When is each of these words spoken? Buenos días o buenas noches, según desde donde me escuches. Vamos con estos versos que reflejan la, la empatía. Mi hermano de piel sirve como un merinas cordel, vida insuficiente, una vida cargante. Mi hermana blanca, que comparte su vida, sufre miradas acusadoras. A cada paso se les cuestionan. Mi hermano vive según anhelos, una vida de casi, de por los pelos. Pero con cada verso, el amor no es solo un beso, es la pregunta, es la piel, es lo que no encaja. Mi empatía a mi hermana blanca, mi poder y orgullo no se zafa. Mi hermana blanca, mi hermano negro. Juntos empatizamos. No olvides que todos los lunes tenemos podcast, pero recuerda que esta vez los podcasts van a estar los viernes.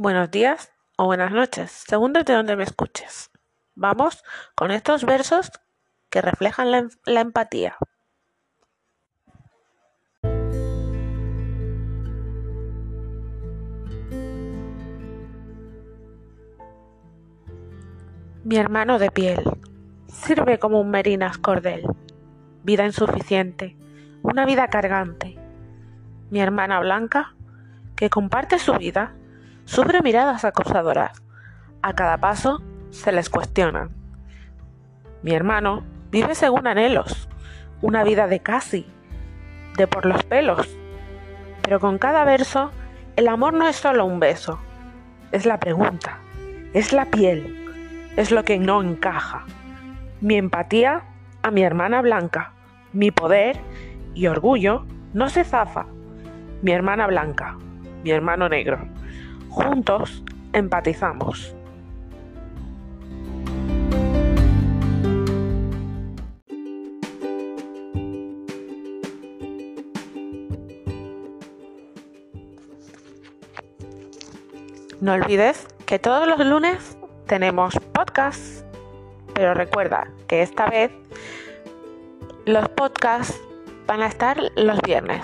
Buenos 0.00 0.30
días 0.30 0.70
o 0.96 1.06
buenas 1.06 1.32
noches, 1.32 1.72
según 1.72 2.12
desde 2.12 2.32
donde 2.32 2.54
me 2.54 2.62
escuches. 2.62 3.32
Vamos 3.74 4.22
con 4.54 4.70
estos 4.70 5.04
versos 5.04 5.50
que 6.08 6.22
reflejan 6.22 6.70
la, 6.70 6.88
la 7.04 7.20
empatía. 7.20 7.76
Mi 18.44 18.56
hermano 18.56 19.00
de 19.00 19.10
piel 19.10 19.42
sirve 20.06 20.60
como 20.60 20.80
un 20.80 20.90
merinas 20.90 21.38
cordel, 21.38 21.82
vida 22.62 22.86
insuficiente, 22.86 23.76
una 24.22 24.46
vida 24.46 24.68
cargante. 24.68 25.36
Mi 26.30 26.38
hermana 26.38 26.78
blanca, 26.78 27.34
que 27.96 28.08
comparte 28.10 28.60
su 28.60 28.74
vida, 28.74 29.17
sufre 29.68 30.00
miradas 30.00 30.46
acusadoras. 30.46 31.22
A 31.82 31.92
cada 31.92 32.16
paso 32.16 32.62
se 32.88 33.12
les 33.12 33.28
cuestionan. 33.28 33.90
Mi 35.22 35.34
hermano 35.34 35.84
vive 36.10 36.34
según 36.34 36.66
anhelos, 36.66 37.28
una 37.82 38.02
vida 38.02 38.26
de 38.28 38.40
casi, 38.40 38.86
de 39.76 39.86
por 39.86 40.06
los 40.06 40.22
pelos. 40.22 40.66
Pero 41.60 41.80
con 41.80 41.98
cada 41.98 42.24
verso, 42.24 42.70
el 43.16 43.28
amor 43.28 43.52
no 43.52 43.68
es 43.68 43.76
solo 43.76 44.06
un 44.06 44.18
beso, 44.20 44.58
es 45.32 45.44
la 45.44 45.60
pregunta, 45.60 46.18
es 46.72 46.94
la 46.94 47.04
piel, 47.04 47.66
es 48.16 48.30
lo 48.30 48.44
que 48.44 48.58
no 48.58 48.82
encaja. 48.82 49.44
Mi 50.22 50.36
empatía 50.36 51.02
a 51.42 51.50
mi 51.50 51.62
hermana 51.62 52.00
blanca, 52.00 52.52
mi 52.94 53.10
poder 53.10 53.60
y 54.14 54.28
orgullo 54.28 54.86
no 55.12 55.28
se 55.28 55.44
zafa. 55.44 55.84
Mi 56.62 56.72
hermana 56.72 57.06
blanca, 57.06 57.58
mi 58.02 58.12
hermano 58.12 58.48
negro. 58.48 58.97
Juntos 59.58 60.22
empatizamos. 60.52 61.52
No 75.00 75.14
olvides 75.14 75.66
que 75.86 75.98
todos 75.98 76.28
los 76.28 76.38
lunes 76.46 76.96
tenemos 77.26 77.74
podcast, 77.92 78.64
pero 79.34 79.54
recuerda 79.54 80.08
que 80.28 80.42
esta 80.42 80.66
vez 80.66 80.92
los 82.46 82.68
podcasts 82.68 83.40
van 83.88 84.02
a 84.02 84.06
estar 84.06 84.38
los 84.54 84.80
viernes. 84.82 85.20